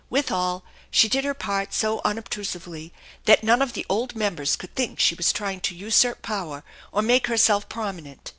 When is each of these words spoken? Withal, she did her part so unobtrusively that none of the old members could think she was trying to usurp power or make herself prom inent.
Withal, 0.09 0.63
she 0.89 1.07
did 1.07 1.25
her 1.25 1.35
part 1.35 1.75
so 1.75 2.01
unobtrusively 2.03 2.91
that 3.25 3.43
none 3.43 3.61
of 3.61 3.73
the 3.73 3.85
old 3.87 4.15
members 4.15 4.55
could 4.55 4.73
think 4.73 4.99
she 4.99 5.13
was 5.13 5.31
trying 5.31 5.61
to 5.61 5.75
usurp 5.75 6.23
power 6.23 6.63
or 6.91 7.03
make 7.03 7.27
herself 7.27 7.69
prom 7.69 7.99
inent. 7.99 8.29